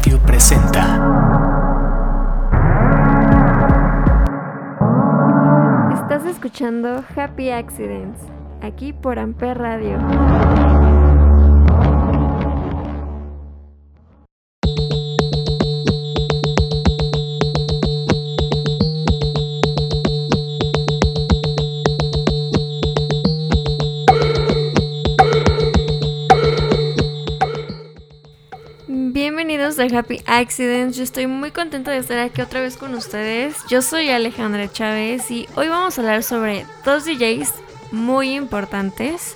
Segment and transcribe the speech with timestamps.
[0.00, 0.80] Presenta.
[5.92, 8.20] Estás escuchando Happy Accidents,
[8.62, 9.98] aquí por Amper Radio.
[29.94, 30.96] Happy Accidents.
[30.96, 33.56] Yo estoy muy contenta de estar aquí otra vez con ustedes.
[33.68, 37.52] Yo soy Alejandra Chávez y hoy vamos a hablar sobre dos DJs
[37.92, 39.34] muy importantes.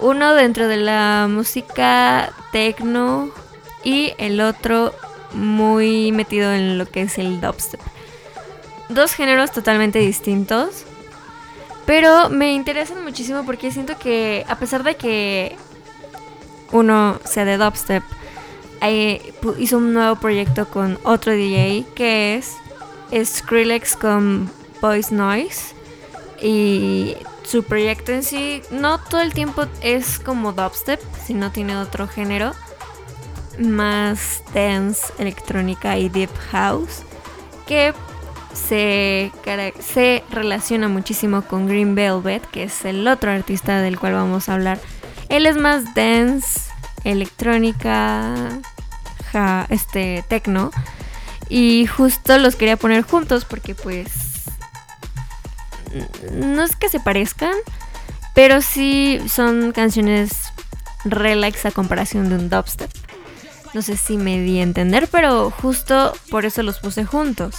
[0.00, 3.30] Uno dentro de la música techno
[3.82, 4.94] y el otro
[5.32, 7.80] muy metido en lo que es el dubstep.
[8.88, 10.84] Dos géneros totalmente distintos.
[11.86, 15.56] Pero me interesan muchísimo porque siento que a pesar de que
[16.72, 18.02] uno sea de dubstep,
[18.90, 25.74] hizo un nuevo proyecto con otro DJ que es Skrillex con Voice Noise.
[26.42, 32.08] Y su proyecto en sí no todo el tiempo es como dubstep, sino tiene otro
[32.08, 32.52] género.
[33.58, 37.02] Más dance, electrónica y deep house.
[37.66, 37.94] Que
[38.52, 39.32] se,
[39.80, 44.54] se relaciona muchísimo con Green Velvet, que es el otro artista del cual vamos a
[44.54, 44.80] hablar.
[45.28, 46.60] Él es más dance,
[47.04, 48.60] electrónica,
[49.68, 50.70] este techno
[51.48, 54.10] y justo los quería poner juntos porque pues
[56.32, 57.54] no es que se parezcan,
[58.34, 60.52] pero sí son canciones
[61.04, 62.90] relax a comparación de un dubstep.
[63.74, 67.56] No sé si me di a entender, pero justo por eso los puse juntos.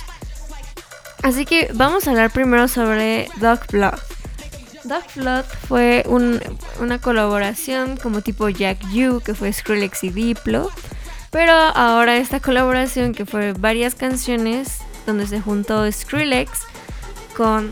[1.24, 4.00] Así que vamos a hablar primero sobre Dog Blood.
[4.84, 6.06] Dog Blood fue
[6.80, 10.72] una colaboración como tipo Jack You, que fue Skrillex y Diplo.
[11.36, 16.62] Pero ahora esta colaboración que fue varias canciones donde se juntó Skrillex
[17.36, 17.72] con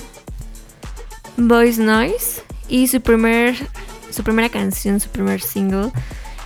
[1.38, 3.56] Voice Noise y su primer
[4.10, 5.94] su primera canción, su primer single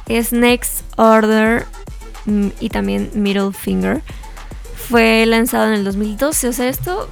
[0.07, 1.65] es Next Order
[2.25, 4.03] mm, y también Middle Finger.
[4.75, 7.09] Fue lanzado en el 2012, o sea, esto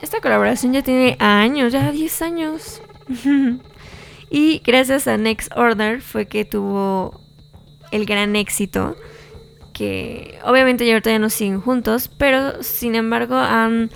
[0.00, 2.82] esta colaboración ya tiene años, ya 10 años.
[4.30, 7.20] y gracias a Next Order fue que tuvo
[7.90, 8.96] el gran éxito
[9.80, 13.90] que obviamente ya ahorita ya no siguen juntos, pero sin embargo han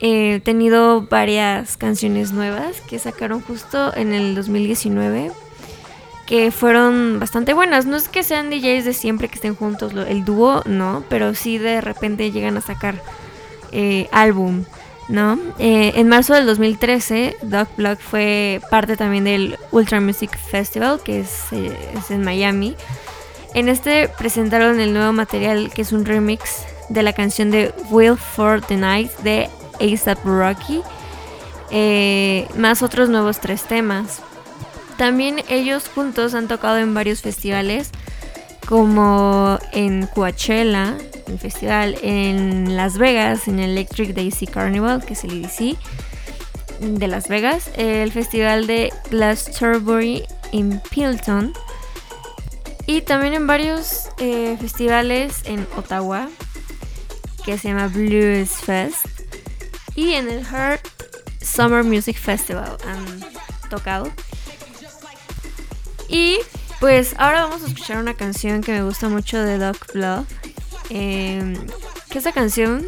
[0.00, 5.30] eh, tenido varias canciones nuevas que sacaron justo en el 2019
[6.26, 7.86] que fueron bastante buenas.
[7.86, 11.58] No es que sean DJs de siempre que estén juntos, el dúo no, pero sí
[11.58, 13.00] de repente llegan a sacar
[13.70, 14.64] eh, álbum,
[15.08, 15.38] ¿no?
[15.60, 21.20] Eh, en marzo del 2013, Doc Block fue parte también del Ultra Music Festival, que
[21.20, 22.74] es, es en Miami.
[23.56, 28.18] En este presentaron el nuevo material que es un remix de la canción de Will
[28.18, 29.48] for the Night de
[29.80, 30.82] ASAP Rocky,
[31.70, 34.20] eh, más otros nuevos tres temas.
[34.98, 37.92] También ellos juntos han tocado en varios festivales,
[38.68, 40.94] como en Coachella,
[41.26, 45.78] el festival en Las Vegas, en Electric Daisy Carnival, que es el EDC
[46.80, 51.54] de Las Vegas, el festival de Glastonbury en Pilton,
[52.86, 56.28] y también en varios eh, festivales en Ottawa,
[57.44, 59.06] que se llama Blues Fest.
[59.94, 60.86] Y en el Heart
[61.40, 63.24] Summer Music Festival han
[63.70, 64.10] tocado.
[66.08, 66.38] Y
[66.78, 70.24] pues ahora vamos a escuchar una canción que me gusta mucho de Doc Blood.
[70.90, 71.56] Em,
[72.10, 72.86] que esta canción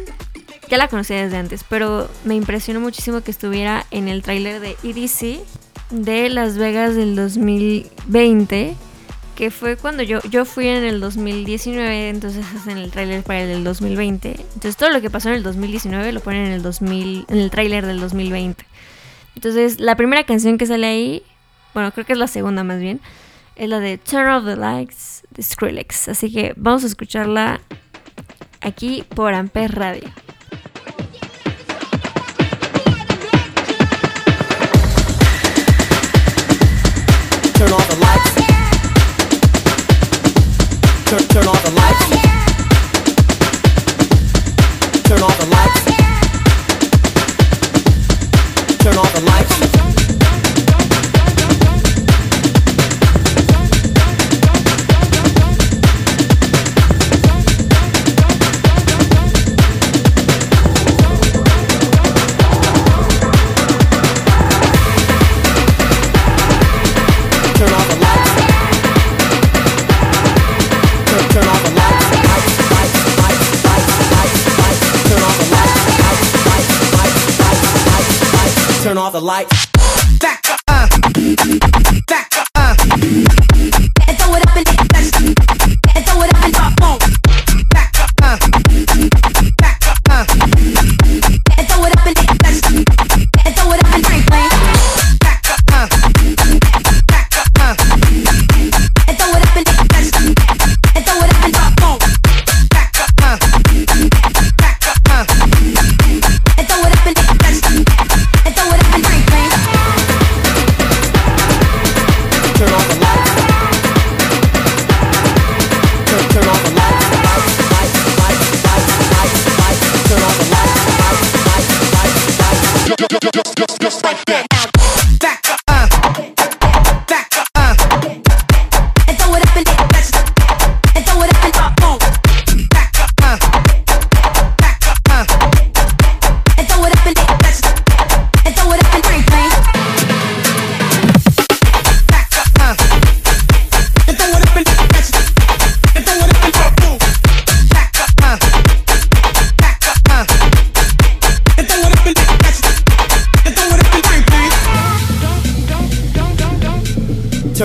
[0.69, 4.77] ya la conocía desde antes, pero me impresionó muchísimo que estuviera en el tráiler de
[4.83, 5.41] EDC
[5.89, 8.77] de Las Vegas del 2020
[9.39, 13.47] que fue cuando yo, yo fui en el 2019, entonces hacen el tráiler para el
[13.47, 14.31] del 2020.
[14.31, 17.49] Entonces todo lo que pasó en el 2019 lo ponen en el 2000, en el
[17.49, 18.65] tráiler del 2020.
[19.35, 21.23] Entonces la primera canción que sale ahí,
[21.73, 22.99] bueno, creo que es la segunda más bien,
[23.55, 26.09] es la de Turn Off the Lights de Skrillex.
[26.09, 27.61] Así que vamos a escucharla
[28.59, 30.09] aquí por Amper Radio.
[37.53, 38.28] Turn off the.
[41.09, 42.09] Turn, turn off the lights.
[45.07, 45.83] Turn off the lights.
[48.83, 49.58] Turn off the lights.
[78.89, 79.58] Turn off the lights.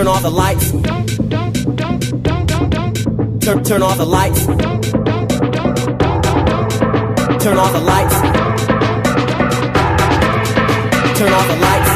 [0.05, 0.71] Turn off the lights.
[3.43, 4.45] Turn, turn off the lights.
[7.43, 8.21] Turn off the lights.
[11.19, 11.94] Turn off the lights.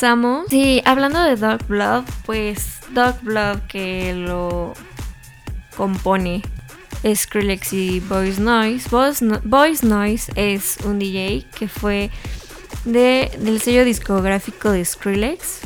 [0.00, 0.46] Regresamos.
[0.48, 4.72] Sí, hablando de Dog Blood, pues Dog Blood que lo
[5.76, 6.40] compone
[7.04, 8.88] Skrillex y Boys Noise.
[9.44, 12.10] Boys Noise es un DJ que fue
[12.86, 15.58] de, del sello discográfico de Skrillex,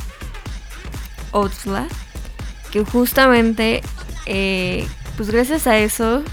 [1.30, 1.94] Outlast,
[2.72, 3.82] que justamente,
[4.26, 4.84] eh,
[5.16, 6.24] pues gracias a eso,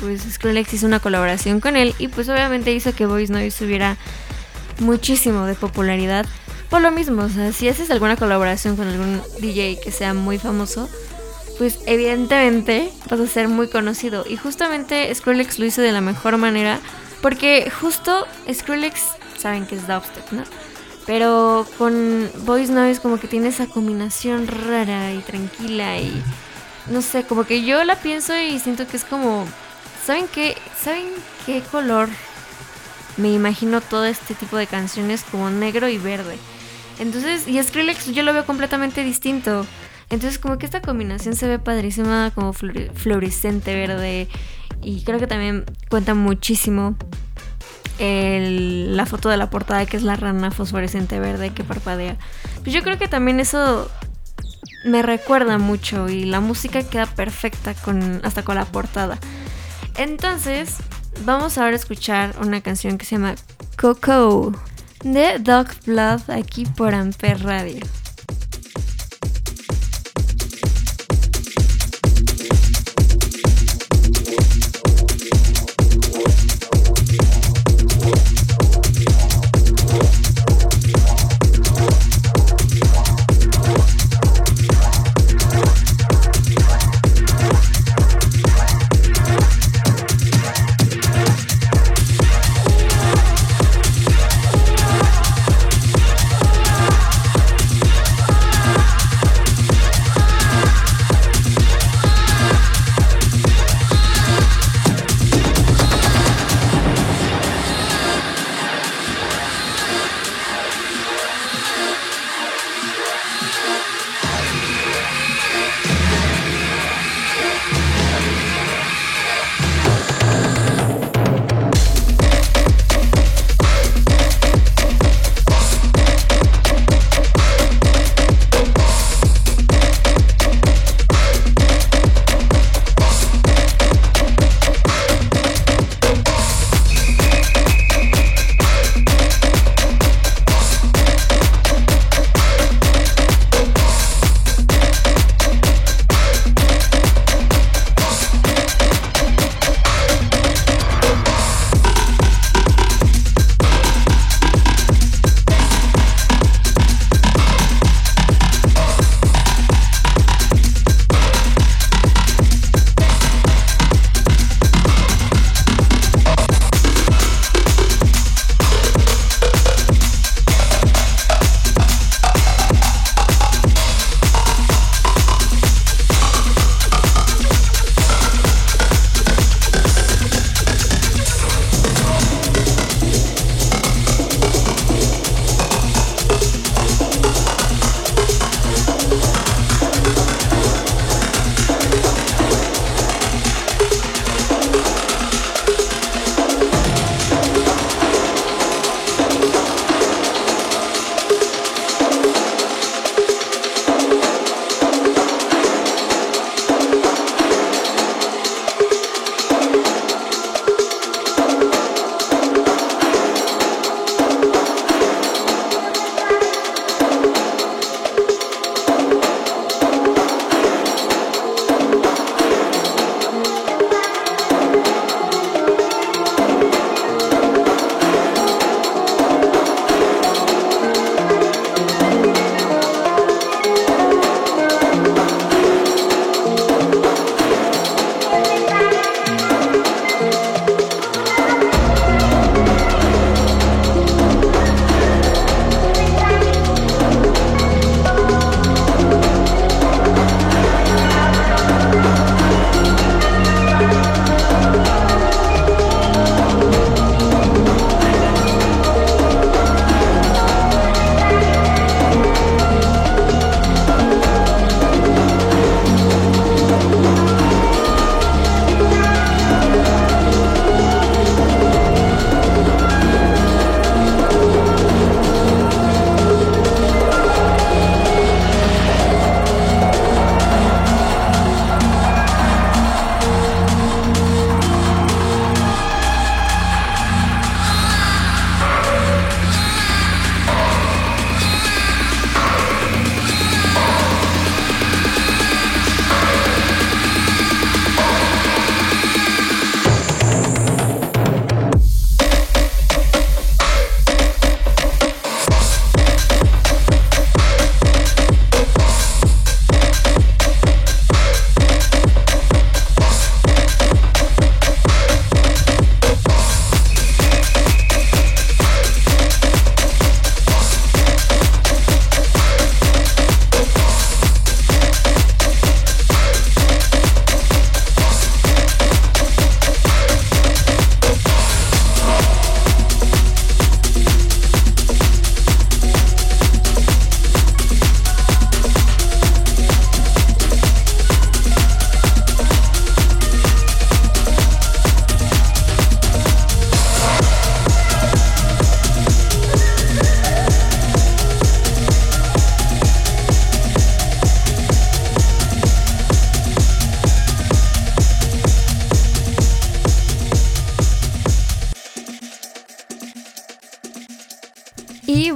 [0.00, 3.96] pues Skrillex hizo una colaboración con él y pues obviamente hizo que Boys Noise tuviera
[4.80, 6.26] muchísimo de popularidad.
[6.74, 10.40] Por lo mismo, o sea, si haces alguna colaboración con algún DJ que sea muy
[10.40, 10.88] famoso,
[11.56, 14.24] pues evidentemente vas a ser muy conocido.
[14.28, 16.80] Y justamente Skrillex lo hizo de la mejor manera,
[17.22, 19.02] porque justo Skrillex
[19.38, 20.42] saben que es dubstep, ¿no?
[21.06, 26.24] Pero con Voice Noise como que tiene esa combinación rara y tranquila y
[26.90, 29.46] no sé, como que yo la pienso y siento que es como
[30.04, 30.56] ¿saben qué?
[30.82, 31.06] ¿Saben
[31.46, 32.08] qué color
[33.16, 36.36] me imagino todo este tipo de canciones como negro y verde?
[36.98, 39.66] Entonces, y Skrillex yo lo veo completamente distinto.
[40.10, 44.28] Entonces, como que esta combinación se ve padrísima, como fluorescente verde.
[44.82, 46.96] Y creo que también cuenta muchísimo
[47.98, 52.16] la foto de la portada, que es la rana fosforescente verde que parpadea.
[52.62, 53.90] Pues yo creo que también eso
[54.84, 57.74] me recuerda mucho y la música queda perfecta
[58.22, 59.18] hasta con la portada.
[59.96, 60.76] Entonces,
[61.24, 63.36] vamos ahora a escuchar una canción que se llama
[63.80, 64.52] Coco
[65.04, 68.03] de Dog Blood aquí por Amper Radio.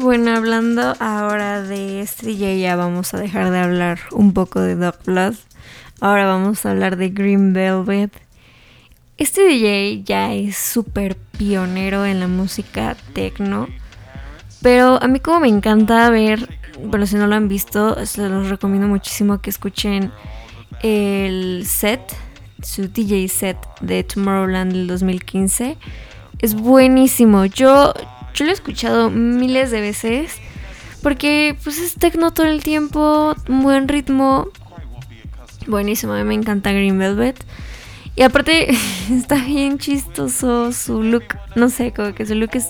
[0.00, 4.96] Bueno, hablando ahora de DJ, ya vamos a dejar de hablar un poco de Dog
[5.04, 5.34] Blood.
[6.00, 8.12] Ahora vamos a hablar de Green Velvet.
[9.16, 13.68] Este DJ ya es súper pionero en la música techno.
[14.62, 16.48] Pero a mí como me encanta ver,
[16.84, 20.12] bueno, si no lo han visto, se los recomiendo muchísimo que escuchen
[20.82, 22.00] el set,
[22.62, 25.76] su DJ set de Tomorrowland del 2015.
[26.38, 27.44] Es buenísimo.
[27.46, 27.92] Yo,
[28.38, 30.36] yo lo he escuchado miles de veces.
[31.02, 34.48] Porque pues es techno todo el tiempo, buen ritmo.
[35.66, 37.44] Buenísimo, a mí me encanta Green Velvet.
[38.16, 38.68] Y aparte
[39.10, 41.24] está bien chistoso su look.
[41.54, 42.68] No sé, como que su look es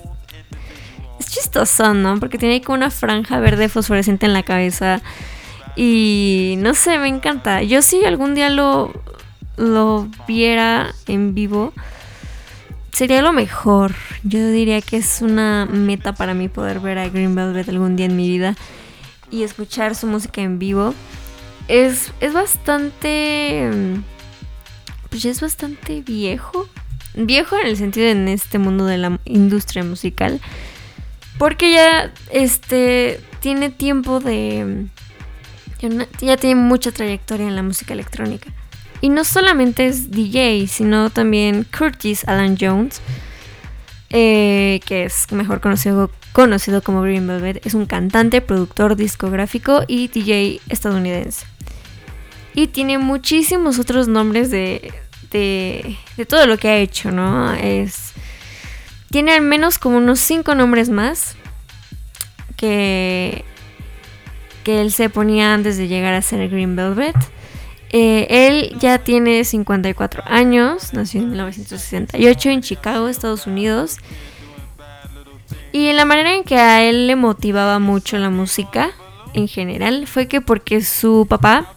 [1.19, 2.21] es chistoso, ¿no?
[2.21, 5.01] Porque tiene como una franja verde fosforescente en la cabeza.
[5.77, 7.63] Y no sé, me encanta.
[7.63, 8.93] Yo si algún día lo,
[9.57, 11.73] lo viera en vivo,
[12.99, 13.95] sería lo mejor.
[14.25, 18.07] Yo diría que es una meta para mí poder ver a Green Velvet algún día
[18.07, 18.57] en mi vida
[19.31, 20.95] y escuchar su música en vivo.
[21.69, 23.71] Es, es bastante...
[25.11, 26.69] Pues ya es bastante viejo.
[27.15, 30.41] Viejo en el sentido en este mundo de la industria musical.
[31.39, 34.87] Porque ya este tiene tiempo de
[36.21, 38.53] ya tiene mucha trayectoria en la música electrónica.
[39.01, 43.01] Y no solamente es DJ, sino también Curtis Alan Jones,
[44.11, 50.09] eh, que es mejor conocido, conocido como Green Velvet, es un cantante, productor discográfico y
[50.09, 51.47] DJ estadounidense.
[52.55, 54.93] Y tiene muchísimos otros nombres de,
[55.31, 57.53] de, de todo lo que ha hecho, ¿no?
[57.55, 58.13] Es,
[59.11, 61.37] tiene al menos como unos 5 nombres más
[62.57, 63.45] que,
[64.65, 67.17] que él se ponía antes de llegar a ser Green Velvet.
[67.91, 73.97] Eh, él ya tiene 54 años, nació en 1968 en Chicago, Estados Unidos.
[75.73, 78.91] Y la manera en que a él le motivaba mucho la música
[79.35, 81.75] en general fue que porque su papá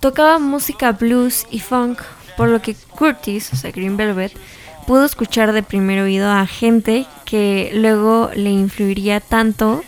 [0.00, 2.00] tocaba música blues y funk,
[2.36, 4.32] por lo que Curtis, o sea, Green Velvet,
[4.86, 9.84] pudo escuchar de primer oído a gente que luego le influiría tanto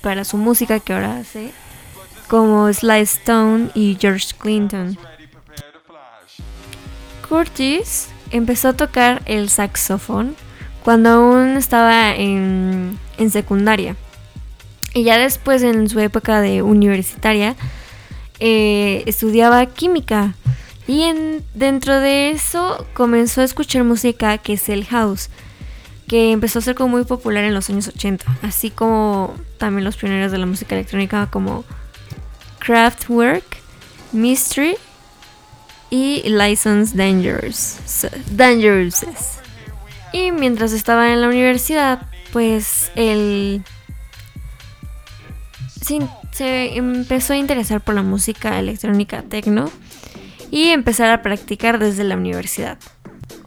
[0.00, 1.52] para su música que ahora hace,
[2.28, 4.96] como Sly Stone y George Clinton.
[7.28, 10.34] Curtis empezó a tocar el saxofón
[10.84, 13.96] cuando aún estaba en, en secundaria.
[14.94, 17.54] Y ya después, en su época de universitaria,
[18.40, 20.34] eh, estudiaba química.
[20.86, 25.28] Y en, dentro de eso comenzó a escuchar música que es el house,
[26.10, 29.96] que empezó a ser como muy popular en los años 80, así como también los
[29.96, 31.64] pioneros de la música electrónica como
[32.58, 33.44] Kraftwerk,
[34.10, 34.74] Mystery
[35.88, 37.76] y License Dangerous.
[38.32, 39.04] Dangerous.
[40.12, 43.62] Y mientras estaba en la universidad, pues él
[46.32, 49.70] se, empezó a interesar por la música electrónica techno
[50.50, 52.78] y empezar a practicar desde la universidad.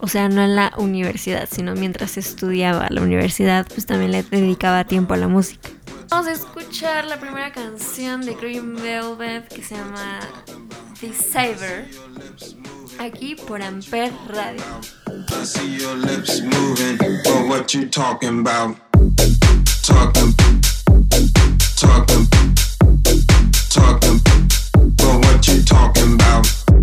[0.03, 4.83] O sea, no en la universidad, sino mientras estudiaba la universidad, pues también le dedicaba
[4.83, 5.69] tiempo a la música.
[6.09, 10.19] Vamos a escuchar la primera canción de Green Velvet que se llama
[10.99, 11.87] Deceiver.
[12.99, 14.61] Aquí por Amper Radio.
[15.07, 18.75] I see your lips moving, but what you talking about?
[19.83, 20.35] Talking,
[21.77, 22.27] talking,
[23.69, 24.19] talking,
[24.97, 26.82] but what you talking about?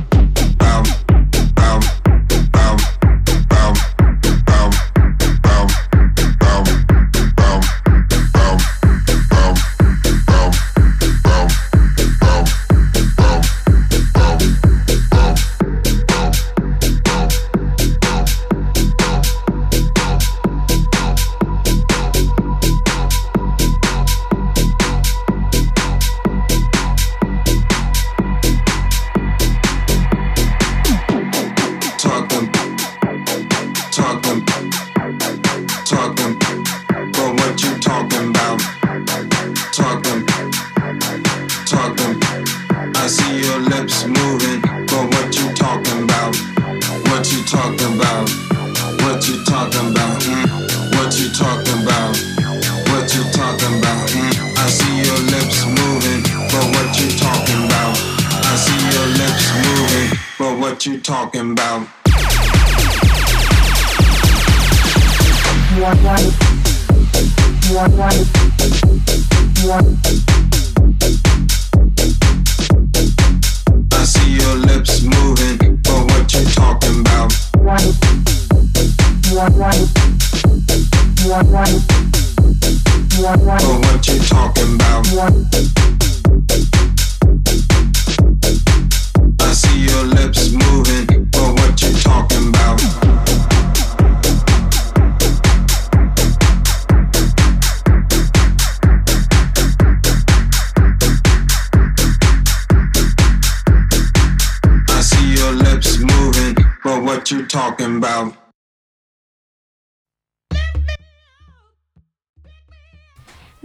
[67.83, 67.87] I
[89.53, 90.40] see your lips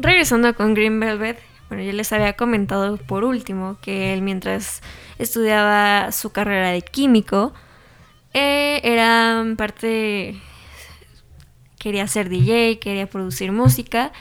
[0.06, 1.36] Regresando con Green Velvet,
[1.68, 4.80] bueno, yo les había comentado por último que él mientras
[5.18, 7.52] estudiaba su carrera de químico,
[8.32, 10.40] eh, era parte,
[11.80, 14.12] quería ser DJ, quería producir música.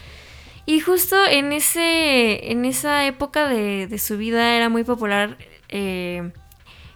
[0.65, 5.37] Y justo en, ese, en esa época de, su vida era muy popular
[5.69, 6.31] eh,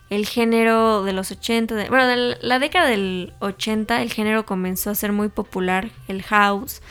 [0.09, 4.89] el género de los 80, de- bueno, de la década del 80 el género comenzó
[4.89, 6.81] a ser muy popular, el house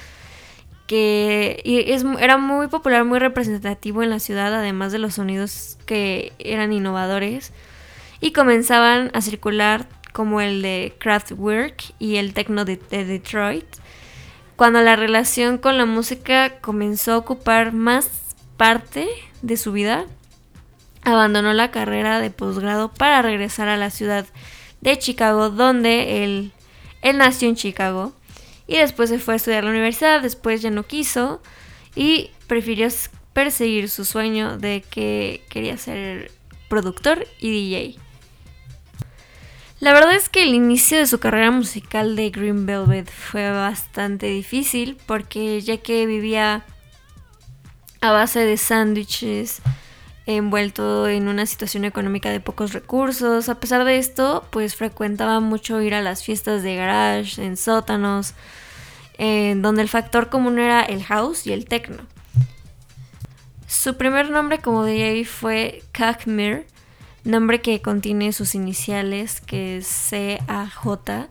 [0.88, 6.32] que es, era muy popular, muy representativo en la ciudad, además de los sonidos que
[6.40, 7.52] eran innovadores
[8.20, 13.66] y comenzaban a circular como el de Kraftwerk y el techno de, de Detroit,
[14.56, 19.06] cuando la relación con la música comenzó a ocupar más parte
[19.42, 20.06] de su vida,
[21.04, 24.26] abandonó la carrera de posgrado para regresar a la ciudad
[24.80, 26.52] de Chicago, donde él
[27.14, 28.12] nació en Chicago.
[28.68, 31.42] Y después se fue a estudiar a la universidad, después ya no quiso
[31.96, 32.88] y prefirió
[33.32, 36.30] perseguir su sueño de que quería ser
[36.68, 37.98] productor y DJ.
[39.80, 44.26] La verdad es que el inicio de su carrera musical de Green Velvet fue bastante
[44.26, 46.64] difícil porque ya que vivía
[48.00, 49.62] a base de sándwiches,
[50.36, 53.48] envuelto en una situación económica de pocos recursos.
[53.48, 58.34] A pesar de esto, pues frecuentaba mucho ir a las fiestas de garage, en sótanos,
[59.18, 62.02] donde el factor común era el house y el techno.
[63.66, 66.66] Su primer nombre como DJ fue Kachmir,
[67.24, 71.28] nombre que contiene sus iniciales, que es CAJ,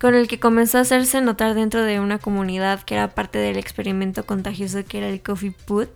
[0.00, 3.56] con el que comenzó a hacerse notar dentro de una comunidad que era parte del
[3.56, 5.90] experimento contagioso que era el Coffee Put,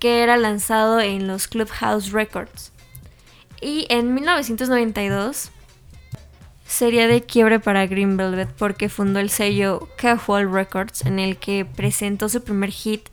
[0.00, 2.72] que era lanzado en los Clubhouse Records.
[3.60, 5.50] Y en 1992
[6.66, 11.64] sería de quiebre para Green Velvet porque fundó el sello Casual Records en el que
[11.64, 13.08] presentó su primer hit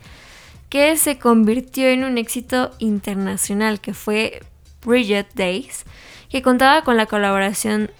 [0.70, 4.44] que se convirtió en un éxito internacional que fue
[4.86, 5.86] Bridget Days,
[6.30, 7.92] que contaba con la colaboración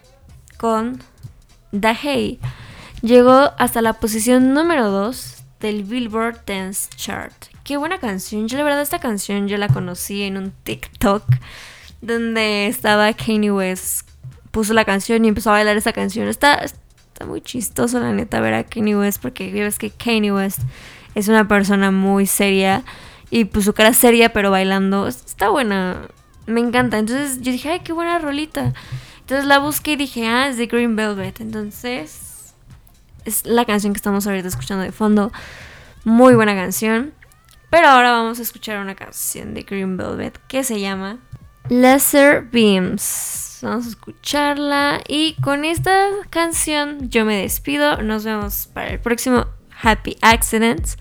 [0.58, 1.02] con
[1.72, 2.40] Dahey.
[3.02, 7.34] Llegó hasta la posición número 2 del Billboard Dance Chart.
[7.68, 8.48] Qué buena canción.
[8.48, 11.26] Yo la verdad esta canción yo la conocí en un TikTok
[12.02, 14.08] donde estaba Kanye West.
[14.52, 16.30] Puso la canción y empezó a bailar esa canción.
[16.30, 20.62] Está, está muy chistoso la neta ver a Kanye West porque ves que Kanye West
[21.14, 22.86] es una persona muy seria
[23.32, 25.06] y pues su cara seria pero bailando.
[25.06, 26.08] Está buena.
[26.46, 26.98] Me encanta.
[26.98, 28.74] Entonces yo dije, ay, qué buena rolita.
[29.20, 31.42] Entonces la busqué y dije, ah, es de Green Velvet.
[31.42, 32.54] Entonces
[33.26, 35.34] es la canción que estamos ahorita escuchando de fondo.
[36.06, 37.12] Muy buena canción.
[37.70, 41.18] Pero ahora vamos a escuchar una canción de Green Velvet que se llama
[41.70, 43.60] Lesser Beams.
[43.62, 45.02] Vamos a escucharla.
[45.08, 48.02] Y con esta canción yo me despido.
[48.02, 49.48] Nos vemos para el próximo
[49.82, 50.98] Happy Accidents.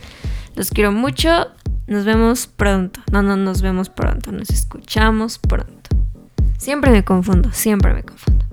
[0.54, 1.48] Los quiero mucho.
[1.86, 3.00] Nos vemos pronto.
[3.12, 4.32] No, no nos vemos pronto.
[4.32, 5.90] Nos escuchamos pronto.
[6.58, 8.44] Siempre me confundo, siempre me confundo.